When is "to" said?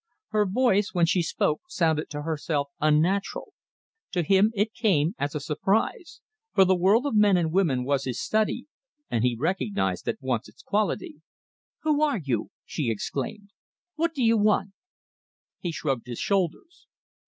2.09-2.23, 4.13-4.23